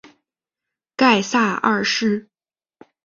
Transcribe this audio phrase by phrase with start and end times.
[0.97, 2.27] 盖萨二世。